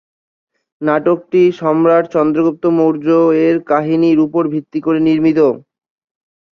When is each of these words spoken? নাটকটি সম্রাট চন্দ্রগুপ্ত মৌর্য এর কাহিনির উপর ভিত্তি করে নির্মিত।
নাটকটি 0.81 1.41
সম্রাট 1.59 2.03
চন্দ্রগুপ্ত 2.13 2.63
মৌর্য 2.77 3.07
এর 3.45 3.55
কাহিনির 3.69 4.19
উপর 4.27 4.43
ভিত্তি 4.53 4.79
করে 4.85 4.99
নির্মিত। 5.07 5.39